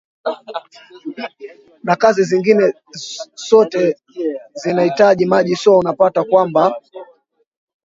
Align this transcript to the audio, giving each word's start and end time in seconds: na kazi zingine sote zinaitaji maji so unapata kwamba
na 1.83 1.95
kazi 1.95 2.23
zingine 2.23 2.73
sote 3.35 3.95
zinaitaji 4.53 5.25
maji 5.25 5.55
so 5.55 5.77
unapata 5.79 6.23
kwamba 6.23 6.75